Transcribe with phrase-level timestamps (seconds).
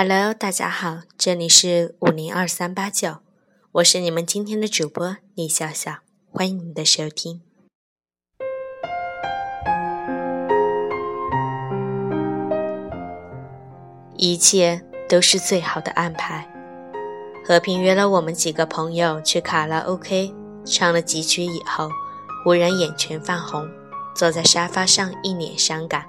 [0.00, 3.16] Hello，大家好，这里是五零二三八九，
[3.72, 5.96] 我是你们今天的主播李笑笑，
[6.30, 7.42] 欢迎你的收听。
[14.16, 16.48] 一切都是最好的安排。
[17.44, 20.32] 和平约了我们几个朋友去卡拉 OK，
[20.64, 21.90] 唱了几曲以后，
[22.44, 23.68] 忽然眼圈泛红，
[24.14, 26.06] 坐在沙发上一脸伤感。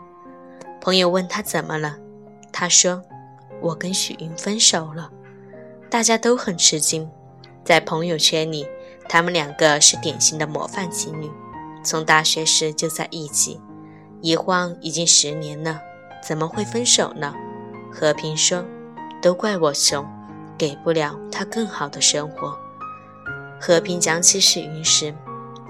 [0.80, 1.98] 朋友问他怎么了，
[2.54, 3.04] 他说。
[3.62, 5.12] 我跟许云分手了，
[5.90, 7.10] 大家都很吃惊。
[7.64, 8.66] 在朋友圈里，
[9.08, 11.30] 他们两个是典型的模范情侣，
[11.84, 13.60] 从大学时就在一起，
[14.22, 15.80] 一晃已经十年了，
[16.26, 17.34] 怎么会分手呢？
[17.92, 18.64] 和平说
[19.22, 20.08] ：“都怪我穷，
[20.58, 22.58] 给不了他更好的生活。”
[23.60, 25.14] 和平讲起许云时，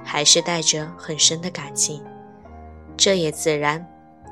[0.04, 2.04] 还是带着很深的感情。
[2.96, 3.86] 这也自然，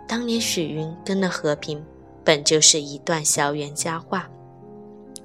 [0.07, 1.83] 当年许云跟了和平。
[2.27, 4.27] 本就是一段校园佳话。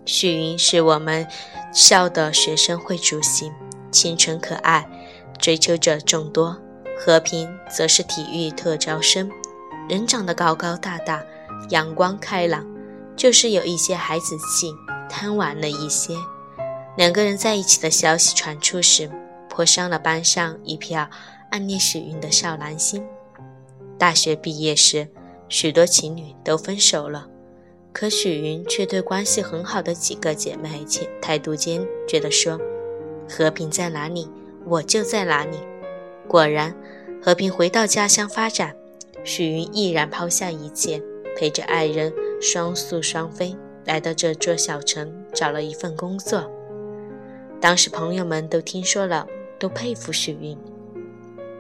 [0.05, 1.27] 许云是我们
[1.74, 3.51] 校的学生会主席，
[3.90, 4.88] 清纯可爱，
[5.37, 6.57] 追求者众多。
[6.96, 9.29] 和平则是体育特招生，
[9.88, 11.21] 人长得高高大大，
[11.71, 12.65] 阳光开朗，
[13.16, 14.73] 就是有一些孩子气，
[15.10, 16.15] 贪玩了一些。
[16.96, 19.10] 两个人在一起的消息传出时，
[19.51, 21.10] 颇伤了班上一票
[21.51, 23.05] 暗恋许云的少男心。
[23.99, 25.09] 大学毕业时。
[25.53, 27.29] 许多情侣都分手了，
[27.93, 32.59] 可许云却对关系很好的几个姐妹且态度坚决地说
[33.29, 34.27] ：“和平在哪里，
[34.65, 35.59] 我就在哪里。”
[36.27, 36.75] 果然，
[37.23, 38.75] 和平回到家乡发展，
[39.25, 40.99] 许云毅然抛下一切，
[41.37, 46.51] 陪着爱人双宿双飞，来到这座小城找了一份工作。
[47.61, 49.27] 当时朋友们都听说了，
[49.59, 50.57] 都佩服许云，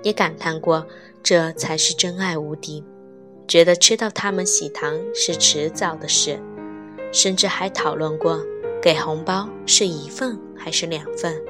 [0.02, 0.86] 也感叹过
[1.22, 2.82] 这才是真爱无敌。
[3.48, 6.40] 觉得吃到他们喜糖是迟早的事，
[7.12, 8.40] 甚至还讨论过
[8.80, 11.40] 给红包是一份还是两份。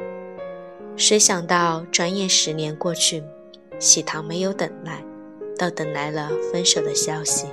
[0.96, 3.22] 谁想到转眼十年过去，
[3.78, 5.04] 喜糖没有等来，
[5.56, 7.46] 倒等来了分手的消息。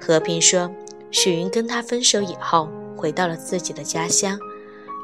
[0.00, 0.70] 和平说，
[1.10, 4.38] 许云跟他分手以后，回到了自己的家乡，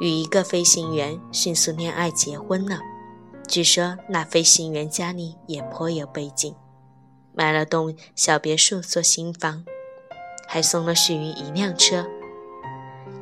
[0.01, 2.81] 与一个飞行员迅速恋爱结婚了。
[3.47, 6.55] 据说那飞行员家里也颇有背景。
[7.39, 9.65] 买了栋小别墅做新房，
[10.49, 12.05] 还送了许云一辆车。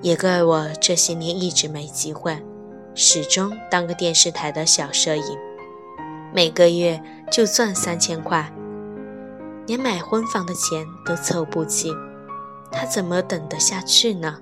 [0.01, 2.43] 也怪我这些年一直没机会，
[2.95, 5.39] 始终当个电视台的小摄影，
[6.33, 6.99] 每个月
[7.31, 8.51] 就赚三千块，
[9.67, 11.93] 连买婚房的钱都凑不齐，
[12.73, 14.41] 他怎么等得下去呢？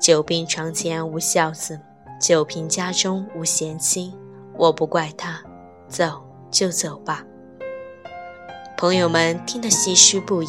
[0.00, 1.80] 久病床前无孝子，
[2.20, 4.14] 久贫家中无贤妻。
[4.56, 5.42] 我不怪他，
[5.88, 7.24] 走就走吧。
[8.80, 10.46] 朋友们听得唏嘘不已，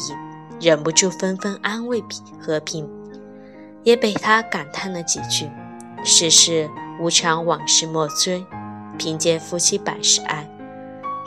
[0.58, 2.88] 忍不住纷纷安慰平和平，
[3.82, 5.50] 也被他感叹了几句
[6.02, 6.66] ：“世事
[6.98, 8.42] 无常，往事莫追。
[8.96, 10.48] 凭借夫妻百事哀，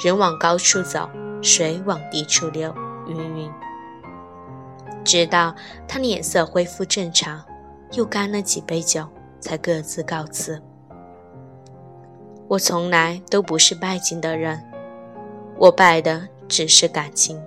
[0.03, 1.07] 人往高处走，
[1.43, 2.73] 水往低处流。”
[3.07, 3.51] 云云。
[5.03, 5.53] 直到
[5.87, 7.39] 他脸色恢复正常，
[7.91, 9.07] 又干了几杯酒，
[9.39, 10.59] 才各自告辞。
[12.47, 14.59] 我从来都不是拜金的人，
[15.59, 16.29] 我拜的。
[16.47, 17.41] 只是感情。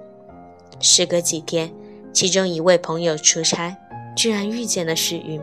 [0.81, 1.73] 时隔几天，
[2.13, 3.77] 其中一位朋友出差，
[4.17, 5.41] 居然遇见了许云。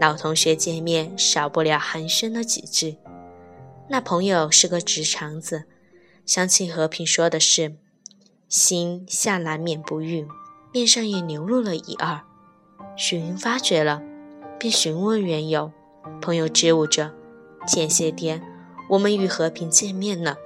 [0.00, 2.96] 老同学见面，少不了寒暄了几句。
[3.88, 5.64] 那朋友是个直肠子，
[6.24, 7.76] 想起和平说的事
[8.48, 10.26] “心下难免不孕”，
[10.72, 12.22] 面上也流露了一二。
[12.96, 14.02] 许云发觉了，
[14.58, 15.70] 便询问缘由。
[16.20, 17.12] 朋友支吾着
[17.68, 18.42] ：“前些天
[18.90, 20.36] 我们与和平见面了。”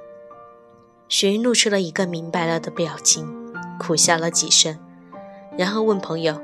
[1.09, 3.33] 徐云露出了一个明白了的表情，
[3.79, 4.77] 苦笑了几声，
[5.57, 6.43] 然后问朋友：“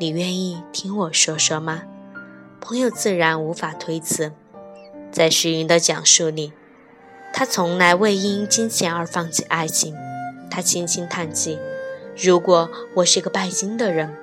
[0.00, 1.82] 你愿意听我说说吗？”
[2.58, 4.32] 朋友自然无法推辞。
[5.12, 6.54] 在徐云的讲述里，
[7.34, 9.94] 他从来未因金钱而放弃爱情。
[10.50, 11.58] 他轻轻叹气
[12.16, 14.16] ：“如果我是个拜金的人，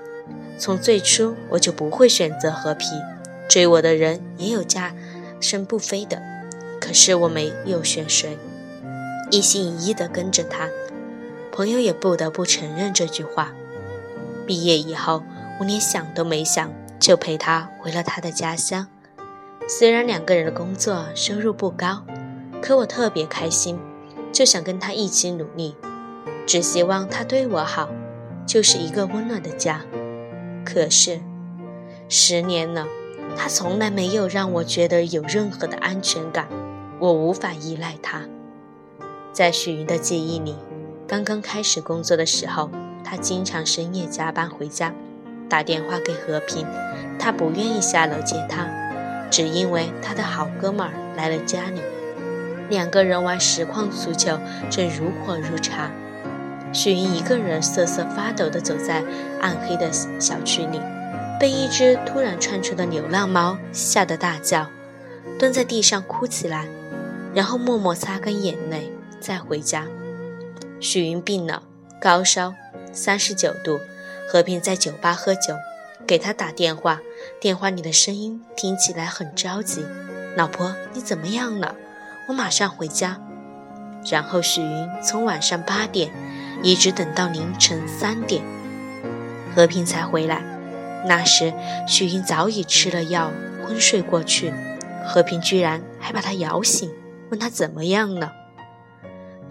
[0.57, 2.89] 从最初我就不会选择和平。
[3.47, 4.95] 追我的人也有价
[5.39, 6.19] 身不菲的，
[6.81, 8.35] 可是我没有选谁。”
[9.31, 10.69] 一心一意地跟着他，
[11.51, 13.53] 朋友也不得不承认这句话。
[14.45, 15.23] 毕业以后，
[15.59, 18.87] 我连想都没想，就陪他回了他的家乡。
[19.67, 22.05] 虽然两个人的工作收入不高，
[22.61, 23.79] 可我特别开心，
[24.31, 25.75] 就想跟他一起努力，
[26.45, 27.89] 只希望他对我好，
[28.45, 29.81] 就是一个温暖的家。
[30.63, 31.19] 可是，
[32.07, 32.85] 十年了，
[33.35, 36.47] 他从来没有让我觉得有任何的安全感，
[36.99, 38.21] 我无法依赖他。
[39.35, 40.55] 在许云的记忆里，
[41.05, 42.69] 刚刚开始工作的时候，
[43.03, 44.93] 他经常深夜加班回家，
[45.49, 46.65] 打电话给和平，
[47.19, 48.65] 他不愿意下楼接他，
[49.29, 51.81] 只因为他的好哥们儿来了家里，
[52.69, 54.39] 两个人玩实况足球，
[54.69, 55.91] 正如火如茶。
[56.71, 59.03] 许云一个人瑟瑟发抖地走在
[59.41, 60.79] 暗黑的小区里，
[61.37, 64.67] 被一只突然窜出的流浪猫吓得大叫，
[65.37, 66.65] 蹲在地上哭起来，
[67.33, 68.89] 然后默默擦干眼泪，
[69.19, 69.87] 再回家。
[70.79, 71.63] 许云病了，
[72.01, 72.53] 高烧
[72.91, 73.79] 三十九度，
[74.27, 75.55] 和平在酒吧喝酒，
[76.07, 76.99] 给他打电话，
[77.39, 79.85] 电话里的声音听起来很着急
[80.35, 81.75] ：“老婆，你怎么样了？
[82.27, 83.19] 我马上回家。”
[84.09, 86.11] 然后许云从晚上八点。
[86.63, 88.41] 一直等到凌晨三点，
[89.53, 90.41] 和平才回来。
[91.05, 91.53] 那时
[91.85, 93.31] 许云早已吃了药，
[93.61, 94.51] 昏睡过去。
[95.05, 96.91] 和平居然还把他摇醒，
[97.29, 98.33] 问他怎么样了。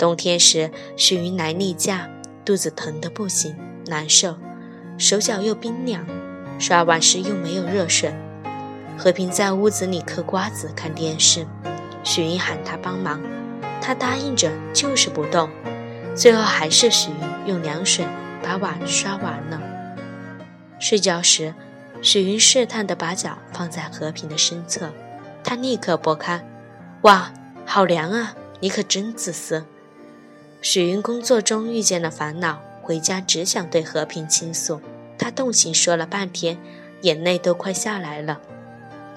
[0.05, 2.07] 冬天时，许云来例假，
[2.45, 3.57] 肚子疼得不行，
[3.87, 4.37] 难受，
[4.99, 6.05] 手脚又冰凉，
[6.59, 8.15] 刷碗时又没有热水。
[8.99, 11.47] 和平在屋子里嗑瓜子看电视，
[12.03, 13.19] 许云喊他帮忙，
[13.81, 15.49] 他答应着，就是不动。
[16.15, 18.05] 最后还是许云用凉水
[18.43, 19.59] 把碗刷完了。
[20.79, 21.55] 睡觉时，
[22.03, 24.93] 许云试探地把脚放在和平的身侧，
[25.43, 26.47] 他立刻拨开，
[27.05, 27.33] 哇，
[27.65, 28.35] 好凉啊！
[28.61, 29.65] 你可真自私。
[30.65, 34.81] 许云工作中遇见了烦恼，回家只想对和平倾诉，
[35.19, 36.57] 他动情说了半天，
[37.03, 38.41] 眼泪都快下来了。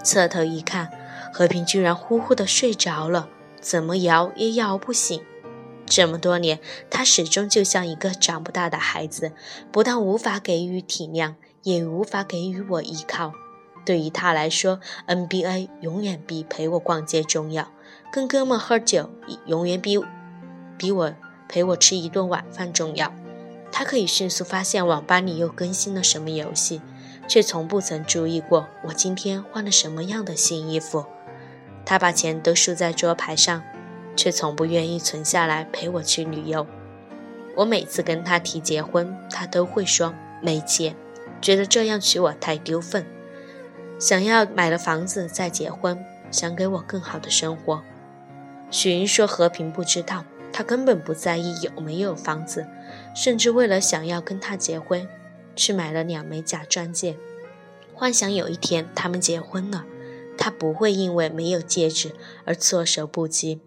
[0.04, 0.92] 侧头一看，
[1.34, 3.30] 和平居然呼呼的睡着了，
[3.62, 5.24] 怎么摇也摇不醒。
[5.86, 6.60] 这么多年，
[6.90, 9.32] 他始终就像一个长不大的孩子，
[9.72, 13.32] 不但无法给予体谅，也无法给予我依靠。
[13.86, 17.72] 对于他来说，NBA 永远比陪我逛街重要，
[18.12, 19.10] 跟哥们喝酒
[19.46, 19.98] 永远比
[20.78, 21.14] 比我
[21.48, 23.14] 陪我吃一顿晚饭重要。
[23.72, 26.82] 他可以迅速发现网吧里又更新了什么游戏，
[27.28, 31.06] 却从不曾注意过我今天换了什么样的新衣服。
[31.86, 33.64] 他把钱都输在桌牌上。
[34.18, 36.66] 却从不愿意存下来陪我去旅游。
[37.56, 40.12] 我每次跟他提结婚，他都会说
[40.42, 40.96] 没钱，
[41.40, 43.06] 觉得这样娶我太丢份，
[44.00, 47.84] 想要买了房子再结婚，想给我更好的生活。
[48.72, 52.68] 许云说和平不知道，他根本不在意有没有房子，
[53.16, 55.08] 甚至为了想要跟他结婚，
[55.56, 57.18] 去买了两枚假钻戒，
[57.94, 59.86] 幻想有一天他们结婚了，
[60.38, 62.14] 他不会因为没有戒指
[62.46, 63.62] 而措手不及。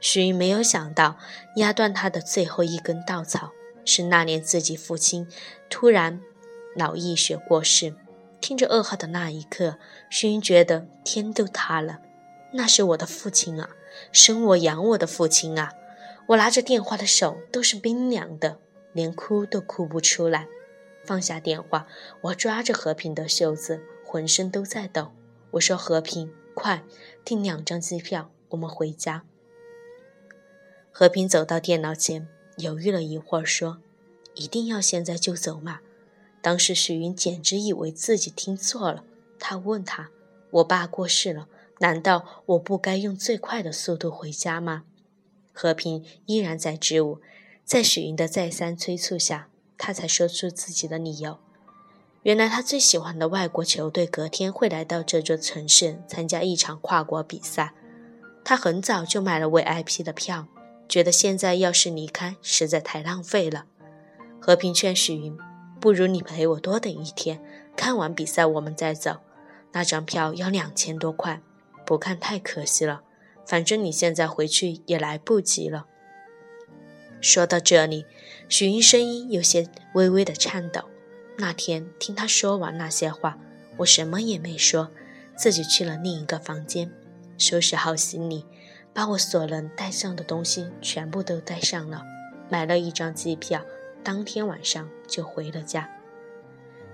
[0.00, 1.16] 徐云没有想到，
[1.56, 3.52] 压断他的最后一根稻草
[3.84, 5.28] 是那年自己父亲
[5.70, 6.20] 突然
[6.76, 7.94] 脑溢血过世。
[8.40, 9.78] 听着噩耗的那一刻，
[10.10, 12.00] 徐云觉得天都塌了。
[12.54, 13.70] 那是我的父亲啊，
[14.10, 15.72] 生我养我的父亲啊！
[16.32, 18.58] 我拿着电话的手都是冰凉的，
[18.94, 20.48] 连哭都哭不出来。
[21.04, 21.86] 放下电话，
[22.22, 25.12] 我抓着和平的袖子，浑身都在抖。
[25.52, 26.82] 我说：“和平，快
[27.22, 29.24] 订两张机票，我们回家。”
[30.90, 32.26] 和平走到电脑前，
[32.56, 33.82] 犹豫了一会儿，说
[34.34, 35.80] ：“一定要现在就走吗？”
[36.40, 39.04] 当时许云简直以为自己听错了。
[39.38, 40.08] 他问他
[40.50, 41.48] ：“我爸过世了，
[41.80, 44.84] 难道我不该用最快的速度回家吗？”
[45.52, 47.20] 和平依然在支吾，
[47.64, 51.38] 在许云的再三催促下，他才说出自己的理由。
[52.22, 57.74] 原来他最喜欢的外国球队隔天会来到这座城市参加一场跨国比赛，
[58.44, 60.46] 他很早就买了 VIP 的票。
[60.88, 63.64] 觉得现在要是离开，实在太浪费了。
[64.38, 65.36] 和平劝许云
[65.80, 67.42] ：“不如你陪我多等一天，
[67.74, 69.18] 看完比赛我们再走。
[69.72, 71.40] 那张票要两千多块，
[71.86, 73.02] 不看太可惜了。
[73.46, 75.86] 反正你现在回去也来不及了。”
[77.20, 78.04] 说到这里，
[78.48, 80.82] 许云声音有些微微的颤抖。
[81.38, 83.38] 那天听他说完那些话，
[83.78, 84.90] 我什么也没说，
[85.36, 86.90] 自己去了另一个房间，
[87.38, 88.44] 收拾好行李。
[88.94, 92.02] 把我所能带上的东西全部都带上了，
[92.50, 93.64] 买了一张机票，
[94.04, 95.90] 当天晚上就回了家。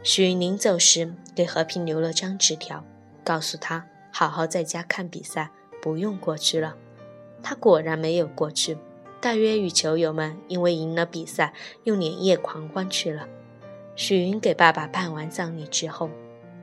[0.04, 2.84] 许云临走时给和平留了张纸条，
[3.24, 5.50] 告诉他好好在家看比赛，
[5.88, 6.76] 不用过去了。
[7.42, 8.76] 他果然没有过去，
[9.22, 11.54] 大约与球友们因为赢了比赛，
[11.84, 13.26] 又连夜狂欢去了。
[13.96, 16.10] 许云给爸爸办完葬礼之后，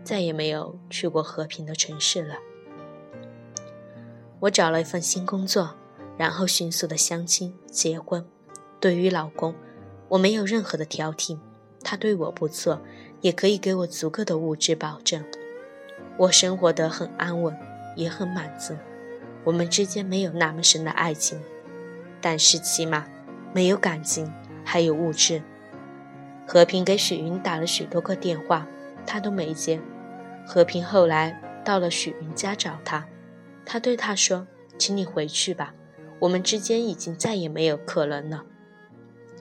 [0.03, 2.35] 再也没有去过和平的城市了。
[4.41, 5.73] 我找了一份新工作，
[6.17, 8.23] 然后迅速的相亲结婚。
[8.79, 9.55] 对于老公，
[10.07, 11.39] 我没有任何的挑剔，
[11.83, 12.79] 他对我不错，
[13.21, 15.25] 也可以给我足够的物质保证。
[16.15, 17.57] 我生活得很安稳，
[17.95, 18.75] 也很满足。
[19.45, 21.39] 我们之间没有那么深的爱情，
[22.19, 23.07] 但是起码
[23.53, 24.29] 没有感情，
[24.65, 25.41] 还有物质。
[26.47, 28.67] 和平给许云打了许多个电话，
[29.05, 29.79] 他都没接。
[30.45, 33.07] 和平后来到了许云家找他，
[33.65, 34.45] 他对他说
[34.77, 35.73] ：“请你回去吧，
[36.19, 38.45] 我们之间已经再也没有可能了。”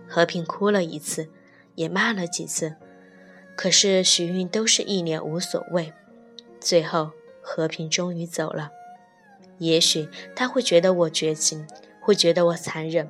[0.08, 1.28] 和平哭了一次，
[1.75, 2.76] 也骂了几次，
[3.56, 5.92] 可是许云都是一脸无所谓。
[6.61, 7.11] 最后，
[7.42, 8.70] 和平终于走了。
[9.58, 11.66] 也许他会觉得我绝情，
[12.00, 13.08] 会觉得我残忍，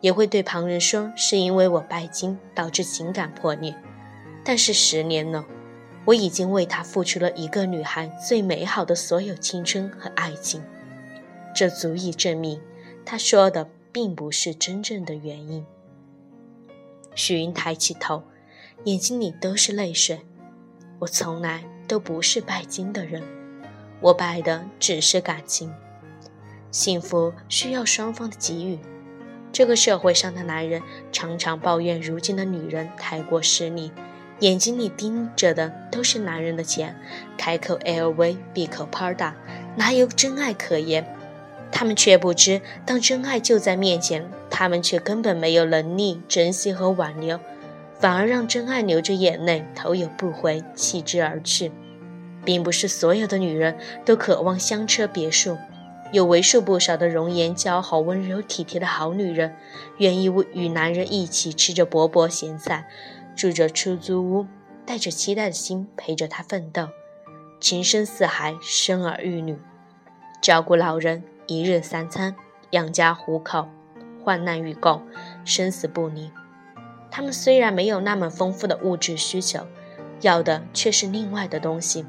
[0.00, 3.74] 也会对旁人说是因为我拜金导致情感破裂。
[4.44, 5.44] 但是十年了。
[6.04, 10.60] 我已经为他付出了一个女孩最美好的所有青春和爱情，
[11.54, 12.60] 这足以证明
[13.04, 15.64] 他说的并不是真正的原因。
[17.14, 18.24] 许云抬起头，
[18.82, 20.22] 眼睛里都是泪水。
[20.98, 23.22] 我从来都不是拜金的人，
[24.00, 25.72] 我拜的只是感情。
[26.72, 28.80] 幸福需要双方的给予。
[29.52, 33.92] 这个社会上的男人常常抱怨如今的女人太过势利。
[34.40, 36.98] 眼睛里盯着的都是男人的钱，
[37.38, 39.34] 开口 LV，闭口 Prada，
[39.76, 41.06] 哪有真爱可言？
[41.70, 47.38] 他们却不知，当真爱就在面前，他们却根本没有能力珍惜和挽留，
[48.00, 51.70] 反而让真爱流着眼泪，头也不回弃之而去。
[52.44, 55.56] 并不是所有的女人都渴望香车别墅，
[56.12, 59.56] 有为数不少的容颜姣好、温柔体贴的好女人，
[59.96, 62.86] 愿意与男人一起吃着薄薄咸菜。
[63.34, 64.46] 住着出租屋，
[64.84, 66.88] 带着期待的心陪着他奋斗，
[67.58, 69.58] 情深似海，生儿育女，
[70.42, 72.36] 照顾老人，一日三餐，
[72.72, 73.68] 养家糊口，
[74.22, 75.00] 患难与共，
[75.46, 76.30] 生死不离。
[77.10, 79.66] 他们虽然没有那么丰富的物质需求，
[80.20, 82.04] 要的却是另外的东西。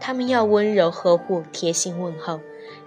[0.00, 2.40] 他们要温柔呵护，贴心问候，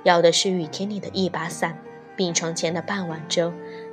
[0.05, 1.75] 要的是雨天里的一把伞，
[2.15, 3.51] 病床前的半碗粥。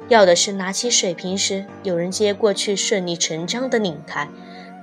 [0.08, 4.28] 要的是拿起水瓶时有人接过去，顺理成章的拧开；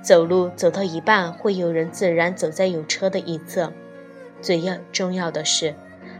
[0.02, 3.72] 走路走到一半会有人自然走在有车的一侧。
[4.42, 5.76] 最要重要的是，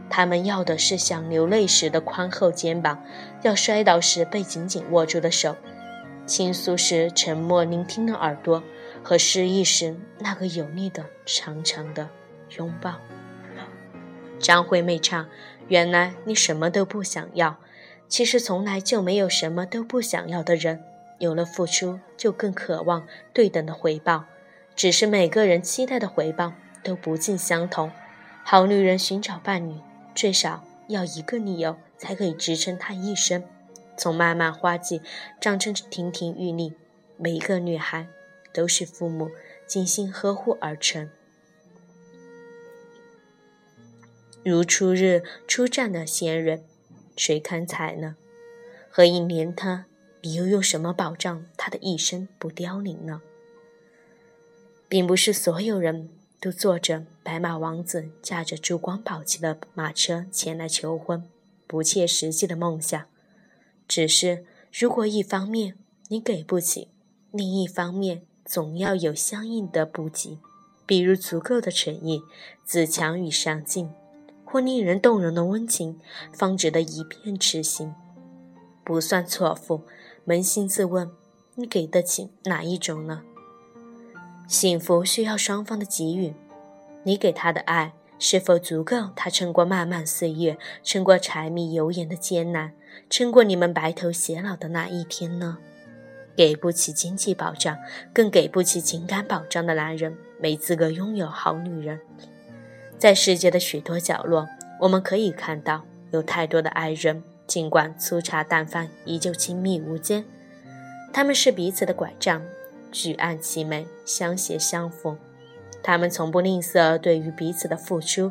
[0.08, 3.02] 他们要的是想流泪时的宽厚肩膀，
[3.42, 5.56] 要摔倒时被紧紧握住的手，
[6.24, 8.62] 倾诉时沉默聆听的耳朵，
[9.02, 12.08] 和失意时那个有力的长长的
[12.56, 12.94] 拥抱。
[14.40, 15.28] 张惠妹唱
[15.68, 17.58] ：“原来你什么都不想要。”
[18.08, 20.82] 其实从来就没有什么都不想要的人，
[21.18, 24.24] 有了付出就更渴望对等的回报，
[24.74, 27.92] 只是每个人期待的回报都不尽相同。
[28.42, 29.76] 好女人寻找伴侣，
[30.12, 33.44] 最少要一个理由才可以支撑她一生，
[33.96, 35.00] 从漫漫花季
[35.40, 36.72] 长成亭亭玉立。
[37.16, 38.08] 每一个女孩
[38.52, 39.30] 都是父母
[39.68, 41.08] 精心呵护而成，
[44.44, 46.64] 如初日出战的仙人。
[47.16, 48.16] 谁堪采呢？
[48.90, 49.86] 何以怜他？
[50.22, 53.22] 你又用什么保障他的一生不凋零呢？
[54.88, 61.28] 并不是所有人都坐着白马王子驾着珠光宝气的马车前来求婚，
[61.66, 63.06] 不切实际的梦想。
[63.86, 65.76] 只是如果一方面
[66.08, 66.88] 你给不起，
[67.30, 70.38] 另一方面总要有相应的补给，
[70.86, 72.22] 比如足够的诚意、
[72.64, 73.90] 自强与上进。
[74.50, 75.98] 或令人动容的温情，
[76.32, 77.94] 方值得一片痴心，
[78.82, 79.82] 不算错付。
[80.26, 81.10] 扪心自问，
[81.54, 83.22] 你给得起哪一种呢？
[84.46, 86.34] 幸福需要双方的给予，
[87.04, 92.72] 你给他的爱是否足够他撑过漫漫岁月，撑过柴米油盐的艰难，
[93.08, 95.58] 撑过你们白头偕老的那一天呢？
[96.36, 97.76] 给不起经济保障，
[98.12, 102.00] 更给不起情感保障的男人，没资格拥有好女人。
[103.00, 104.46] 在世界的许多角落，
[104.78, 110.22] 我们可以看到有太多的爱人，尽管粗茶淡饭，依旧亲密无间。
[111.10, 112.42] 他们是彼此的拐杖，
[112.92, 115.16] 举案齐眉，相携相扶。
[115.82, 118.30] 他们从不吝啬对于彼此的付出，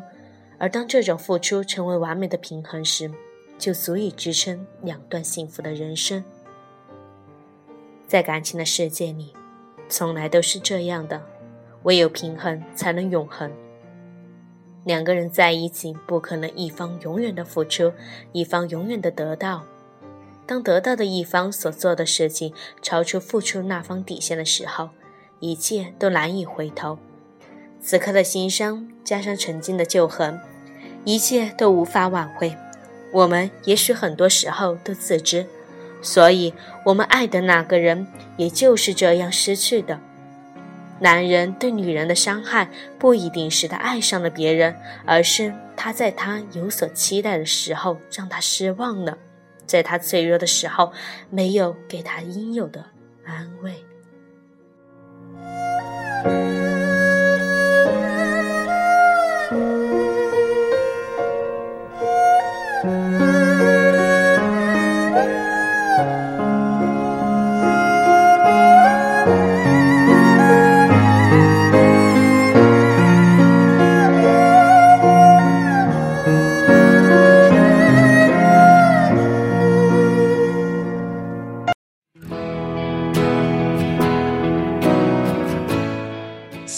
[0.56, 3.10] 而当这种付出成为完美的平衡时，
[3.58, 6.22] 就足以支撑两段幸福的人生。
[8.06, 9.34] 在感情的世界里，
[9.88, 11.20] 从来都是这样的，
[11.82, 13.50] 唯有平衡才能永恒。
[14.90, 17.92] 两个人在一起，不可能一方永远的付出，
[18.32, 19.62] 一方永远的得到。
[20.46, 24.88] 当得到的一方所做的事情超出付出那方底线的时候，
[25.38, 26.98] 一切都难以回头。
[27.80, 30.40] 此刻的心伤加上曾经的旧恨，
[31.04, 32.52] 一切都无法挽回。
[33.12, 35.46] 我们也许很多时候都自知，
[36.02, 36.52] 所以
[36.84, 40.00] 我们爱的那个人也就是这样失去的。
[41.00, 44.74] 男人对女人的伤害不一定是他爱上了别人
[45.06, 49.16] 而是他在她有所期待的时候让她失望了
[49.66, 50.92] 在她脆弱的时候
[51.30, 52.84] 没有给她应有的
[53.24, 53.74] 安慰。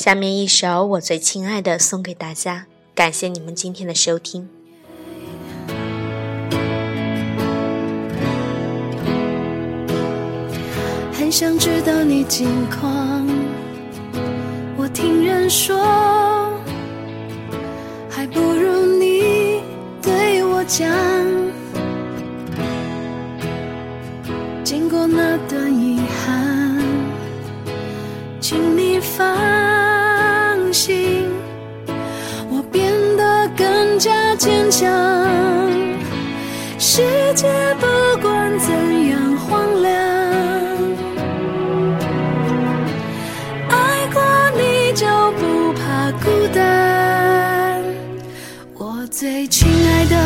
[0.03, 4.49] 下面一首《我最亲爱的》送给大家，感谢你们今天的收听。
[11.13, 13.25] 很想知道你近况，
[14.77, 15.79] 我听人说，
[18.11, 19.63] 还不如你
[20.03, 21.12] 对我讲。
[34.43, 34.91] 坚强，
[36.77, 37.01] 世
[37.33, 37.47] 界
[37.79, 37.87] 不
[38.21, 38.73] 管怎
[39.09, 39.95] 样荒凉，
[43.69, 44.21] 爱过
[44.57, 45.07] 你就
[45.39, 47.81] 不怕孤单。
[48.77, 50.17] 我最亲爱的，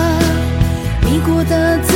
[1.03, 1.96] 你过得怎？